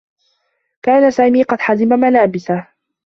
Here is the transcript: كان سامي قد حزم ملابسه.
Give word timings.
كان 0.83 1.11
سامي 1.11 1.43
قد 1.43 1.59
حزم 1.61 1.87
ملابسه. 1.89 2.67